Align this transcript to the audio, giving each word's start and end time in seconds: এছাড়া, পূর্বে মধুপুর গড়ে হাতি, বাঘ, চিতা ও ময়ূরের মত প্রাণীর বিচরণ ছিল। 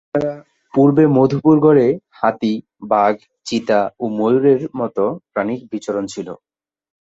এছাড়া, 0.07 0.33
পূর্বে 0.73 1.03
মধুপুর 1.17 1.55
গড়ে 1.65 1.87
হাতি, 2.19 2.53
বাঘ, 2.91 3.13
চিতা 3.47 3.79
ও 3.99 4.15
ময়ূরের 4.17 4.61
মত 4.79 4.97
প্রাণীর 5.31 5.61
বিচরণ 5.71 6.05
ছিল। 6.13 6.27